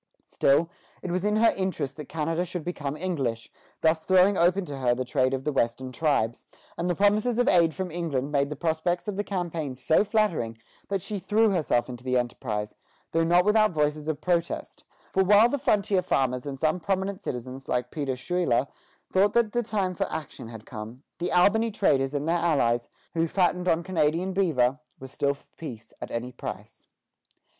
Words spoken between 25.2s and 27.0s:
for peace at any price.